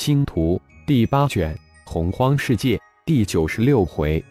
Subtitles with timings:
[0.00, 4.24] 星图第八卷洪荒世界第九十六回，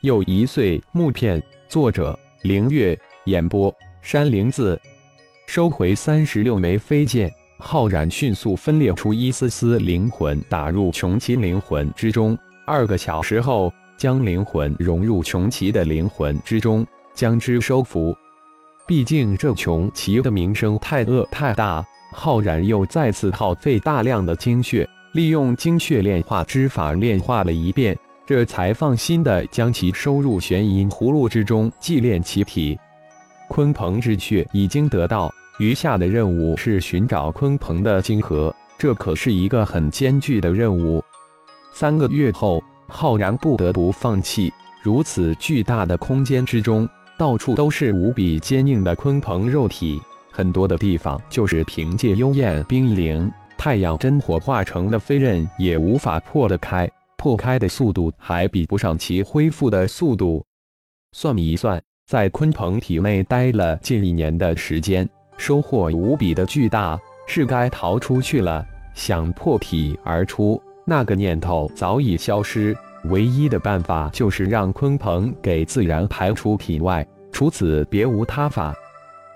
[0.00, 1.40] 又一岁木片。
[1.68, 2.98] 作者：凌月。
[3.26, 3.72] 演播：
[4.02, 4.76] 山灵子。
[5.46, 12.36] 收回三十六枚飞剑，浩然迅速分裂出一丝丝灵魂，打入穷奇灵魂之中。
[12.66, 16.84] 二个小时后，将灵魂融入穷奇的灵魂之中，
[17.14, 18.12] 将之收服。
[18.88, 32.78] 毕竟这穷奇的名声太恶太大，浩然又再次耗费大量的精血，利用精血炼化之法炼化了一遍，这才放心的将其收入玄阴葫芦之中，祭炼其体。
[33.48, 41.02] 鲲鹏之血已经得到，余下的任务是寻找鲲鹏的晶核，这可是一个很艰巨的任务。
[41.72, 44.52] 三个月后，浩然不得不放弃。
[44.82, 46.86] 如此巨大的空间之中。
[47.18, 49.98] 到处都是无比坚硬的鲲鹏肉体，
[50.30, 53.32] 很多的地方就是凭借幽焰冰灵
[53.66, 60.46] 太阳真火化成的飞刃也无法破得开，破开的速度还比不上其恢复的速度。
[61.10, 68.64] 算一算，在鲲鹏体内待了近一年的时间，收获无比的巨大，是该逃出去了。
[68.94, 72.72] 想破体而出，那个念头早已消失。
[73.06, 78.72] 唯一的办法就是让鲲鹏给自然排出体外，除此别无他法。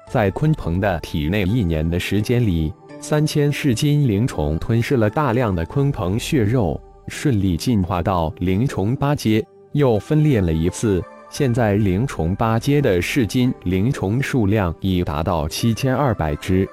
[0.09, 9.43] 在鲲鹏的体内一年的时间里，三千噬金灵虫吞噬了大量的鲲鹏血肉，顺利进化到灵虫八阶，
[9.73, 11.03] 又分裂了一次。
[11.31, 16.69] 现在灵虫八阶的噬金灵虫数量已达到七千二百只。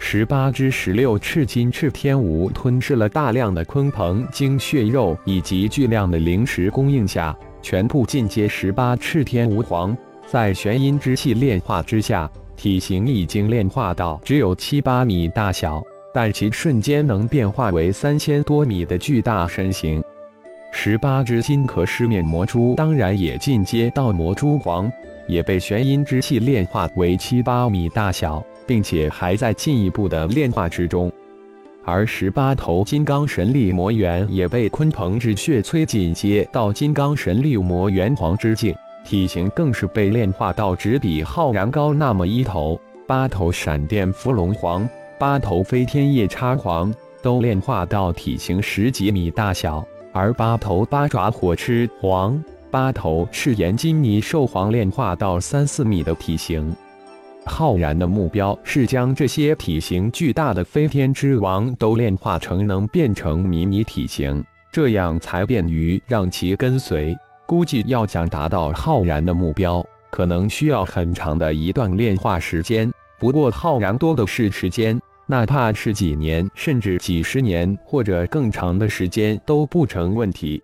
[0.00, 12.28] 十八只十六赤金赤天蜈吞噬了大量的鲲鹏精血肉以及巨量的灵石供应下，全部进阶十八赤天蜈皇，在玄阴之气炼化之下，
[12.62, 15.82] 体型已经炼化到只有七八米大小，
[16.14, 20.00] 但其瞬间能变化为三千多米的巨大身形。
[20.72, 24.88] 十八只金壳狮面魔蛛当然也进阶到魔蛛皇，
[25.26, 28.40] 也被玄阴之气炼化为七八米大小。
[28.64, 31.10] 并且还在进一步的炼化之中，
[31.84, 38.72] 而十八头金刚神力魔猿也被鲲鹏之血催进阶到金刚神力魔猿皇之境，
[39.04, 42.80] 体型更是被炼化到只比浩然高那么一头。
[43.06, 56.74] 八头闪电伏龙皇、八头飞天夜叉皇都炼化到体型十几米大小，而八头八爪火螭皇、八头赤炎金泥兽皇炼化到三四米的体型。
[57.44, 67.14] 浩然的目标是将这些体型巨大的飞天之王都炼化成能变成迷你体型，这样才便于让其跟随。
[67.52, 72.90] 估计要想达到浩然的目标，可能需要很长的一段炼化时间。
[73.18, 80.62] 不过浩然多的是时间，哪怕是几年，甚至几十年或者更长的时间都不成问题。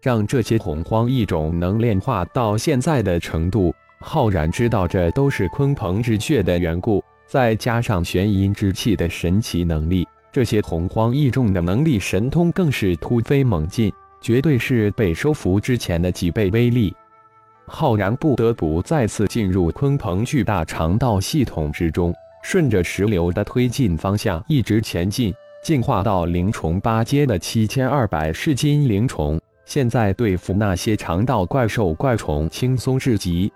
[0.00, 3.74] 让这些洪荒异种能炼化到现在的程度。
[4.00, 13.92] 浩然知道这都是鲲鹏之血的缘故，再加上玄阴之气的神奇能力，这些洪荒异众的能力神通更是突飞猛进，
[14.24, 16.96] 绝对是被收服之前的几倍威力。
[17.66, 25.30] 浩然不得不再次进入鲲鹏巨大肠道系统之中，顺着石流的推进方向一直前进，
[25.62, 33.52] 进化到灵虫八阶的七千二百噬金灵虫，现在对付那些肠道怪兽怪虫轻松至极。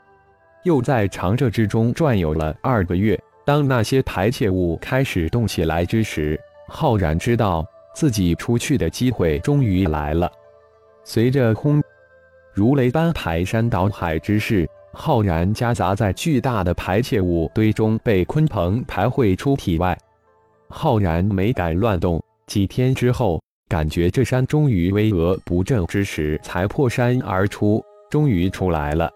[0.64, 7.64] 又在长这之中转悠了二个月，当那些排泄物开始动起来之时，浩然知道
[7.94, 10.30] 自己出去的机会终于来了。
[11.08, 11.82] 随着轰
[12.52, 19.96] 如雷般排山倒海之势，浩然夹杂在巨大的排泄物堆中，被鲲鹏排汇出体外。
[20.68, 29.10] 浩然没敢乱动，几天之后，感觉这山终于巍峨不振之时，才破山而出，终于出来了。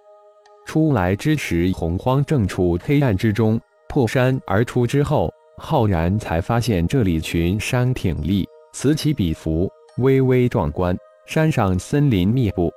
[0.65, 3.61] 出来之时，洪荒正处黑暗之中。
[3.91, 10.97] 破山而出之后，浩然才发现这里群山挺立，此起彼伏，巍巍壮观。
[11.27, 12.71] 山上森林密布，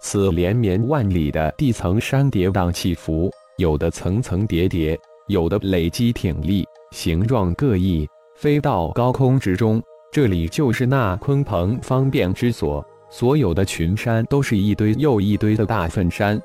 [0.00, 4.98] 此连绵万里的地层山跌宕起伏，有的层层叠叠，
[5.28, 9.82] 有的累积挺立，形状各异，飞到高空之中。
[10.12, 16.40] 这里就是那鲲鹏方便之所，所有的群山都是一堆又一堆的大粪山。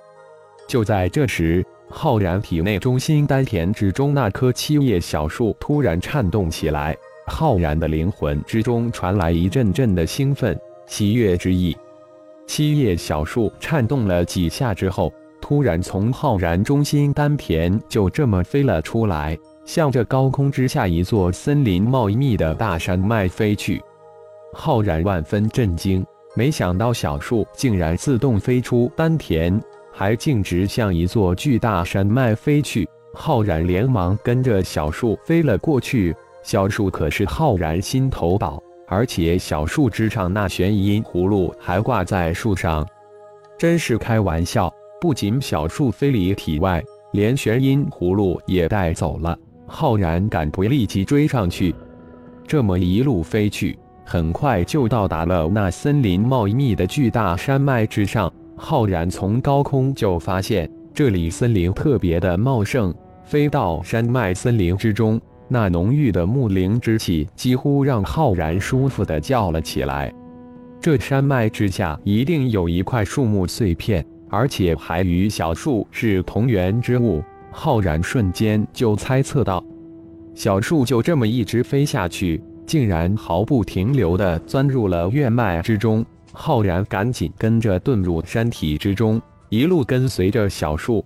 [0.68, 6.96] 就在这时，浩然体内中心丹田之中那棵七叶小树突然颤动起来，
[7.28, 11.76] 浩然的灵魂之中传来一阵阵的兴奋、喜悦之意。
[12.48, 15.12] 七叶小树颤动了几下之后，
[15.42, 23.82] 突然从浩然中心丹田就这么飞了出来，向着高空之下一座森林茂密的大山脉飞去。
[24.54, 26.06] 浩然万分震惊，
[26.36, 29.60] 没想到小树竟然自动飞出丹田，
[29.92, 32.88] 还径直向一座巨大山脉飞去。
[33.14, 36.16] 浩然连忙跟着小树飞了过去。
[36.44, 42.88] 小树可是浩然心头宝，而且小树枝上那玄音葫芦还挂在树上，
[43.58, 44.72] 真是开玩笑。
[45.02, 49.38] 不仅小树飞离体外，连玄音葫芦也带走了。
[49.68, 51.76] 浩然赶不立即追上去，
[52.48, 58.32] 这么一路飞去，很快就到达了那森林茂密的巨大山脉之上。
[58.56, 62.94] 浩然从高空就发现这里森林特别的茂盛，
[63.24, 65.20] 飞到山脉森林之中。
[65.48, 70.14] 那浓郁的木灵之气，几乎让浩然舒服的叫了起来。
[70.82, 77.24] 这山脉之下一定有一块树木碎片，而且还与小树是同源之物。
[77.52, 79.64] 浩然瞬间就猜测到，
[80.34, 86.06] 小树就这么一直飞下去，竟然毫不停留的钻入了月脉之中。
[86.34, 91.06] 浩然赶紧跟着遁入山体之中，一路跟随着小树。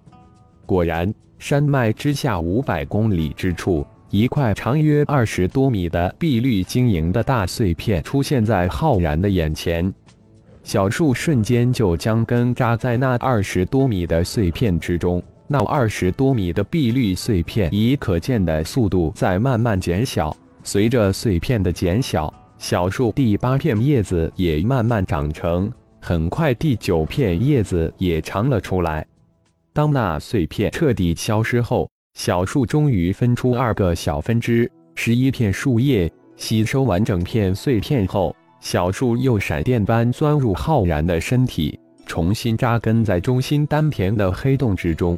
[0.66, 3.86] 果然，山脉之下五百公里之处。
[4.12, 9.94] 一块长约二十多米的碧绿晶莹的大碎片出现在浩然的眼前，
[10.64, 15.22] 小树瞬间就将根扎在那二十多米的碎片之中。
[15.48, 25.72] 那二十多米的碧绿碎片以可见的速度在慢慢减小，随着碎片的减小，小树第八片叶子也慢慢长成，
[26.02, 29.06] 很快第九片叶子也长了出来。
[29.72, 45.18] 当那碎片彻底消失后，小树终于分出二个小分支，十一片树叶吸收完整片碎片后，小树又闪电般钻入浩然的身体，重新扎根在中心丹田的黑洞之中。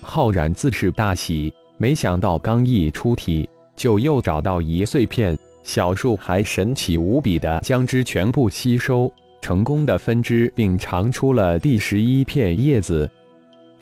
[0.00, 3.46] 浩然自是大喜，没想到刚一出体，
[3.76, 9.12] 就又找到一碎片，小树还神奇无比的将之全部吸收，
[9.42, 13.06] 成功的分支并长出了第十一片叶子。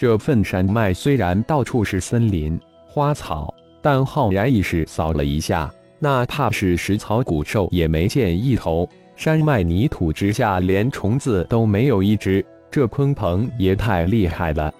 [0.00, 2.58] 这份山脉虽然到处是森林
[2.88, 8.88] 花草，但浩然意识扫了一下，哪怕是食草古兽也没见一头。
[9.14, 14.72] 山脉泥土之下连虫子都没有一只，这鲲鹏也太厉害了。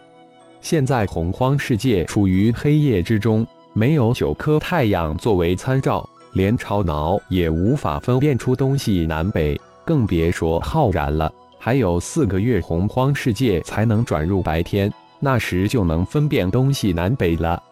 [0.63, 11.31] 现在洪荒世界处于黑夜之中，没有九颗太阳作为参照，连超脑也无法分辨出东西南北，更别说浩然了。
[11.59, 14.91] 还有四个月，洪荒世界才能转入白天。
[15.21, 17.63] 那时就能分辨东西南北了。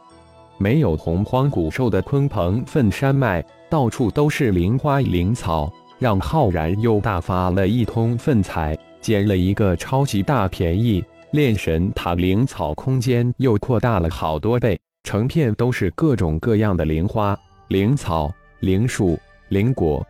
[0.58, 11.02] 没有洪荒古兽的鲲鹏粪山脉，到处都是灵花灵草，让浩然又大发了一通粪财，捡了一个超级大便宜。
[11.30, 19.18] 炼神塔灵草空间又扩大了好多倍，成片都是各种各样的灵花、灵草、灵树、
[19.48, 20.04] 灵果。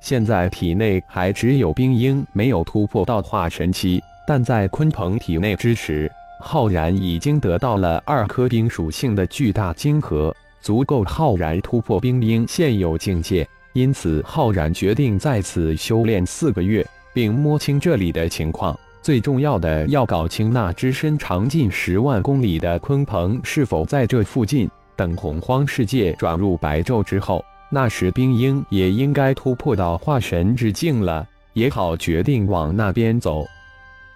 [0.00, 6.10] 现在体内还只有冰鹰没有突破到化神期，但在鲲鹏体内之时。
[6.46, 13.46] 浩然已经得到了二颗冰属性的巨大晶核，足够浩然突破冰鹰现有境界。
[13.72, 18.78] 因此，浩然决定在此修炼四个月，并摸清这里的情况。
[19.02, 24.70] 最重要的要搞清那只身长近十万公里的鲲鹏是否在这附近。
[24.94, 33.44] 等洪荒世界转入白昼之后，那时冰鹰也应该突破到化神之境了，也好决定往那边走。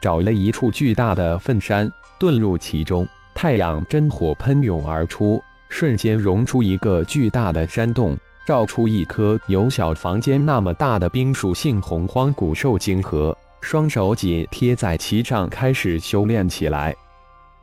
[0.00, 1.90] 找了一处巨大的粪山。
[2.18, 8.16] 遁入其中，太阳真火喷涌而出，瞬间融出一个巨大的山洞，
[8.46, 13.36] 照出一颗有小房间那么大的冰属性洪荒古兽晶核。
[13.62, 16.94] 双手紧贴在其上，开始修炼起来。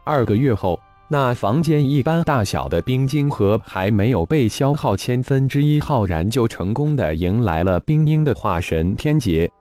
[0.03, 9.51] 二个月后，那房间一般大小的冰晶核还没有被消耗千分之一，浩然就成功的迎来了冰鹰的化神天劫，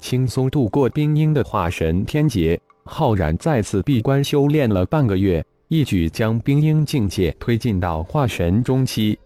[0.00, 2.60] 轻松度过冰鹰的化神天劫。
[2.84, 9.18] 浩然再次闭关修炼了半个月，一举将冰鹰境界推进到化神中期。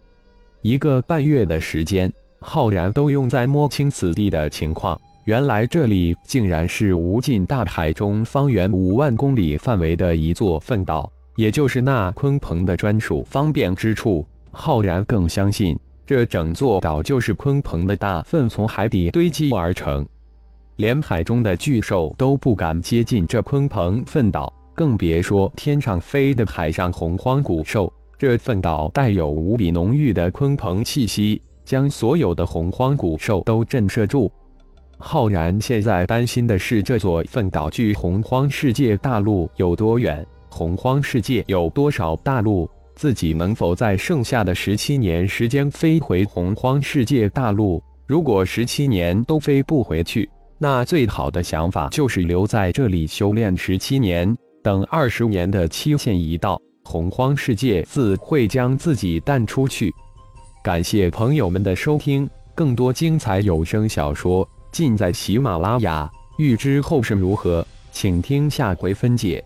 [0.63, 4.99] 一个半月的时间，浩然都用在摸清此地的情况。
[5.25, 14.25] 原来这里竟然是无尽大海中方圆五万公里范围的一座粪岛，也就是那鲲鹏的专属方便之处。
[14.49, 20.03] 浩然更相信，这整座岛就是鲲鹏的大粪从海底堆积而成。
[20.81, 27.93] 连海中的巨兽都不敢接近这鲲鹏粪岛，更别说天上飞的海上洪荒古兽。
[28.17, 34.31] 这粪岛带有无比浓郁的鲲鹏气息，将所有的洪荒古兽都震慑住。
[34.97, 40.25] 浩然现在担心的是，这座粪岛距洪荒世界大陆有多远？
[40.49, 42.67] 洪荒世界有多少大陆？
[42.95, 47.79] 自己能否在剩下的十七年时间飞回洪荒世界大陆？
[48.07, 50.27] 如果十七年都飞不回去，
[50.63, 59.91] 那最好的想法就是留在这里修炼十七年，等二十年的期限一到，洪荒世界自会将自己淡出去。
[60.63, 66.07] 感谢朋友们的收听，更多精彩有声小说尽在喜马拉雅。
[66.37, 69.43] 欲知后事如何，请听下回分解。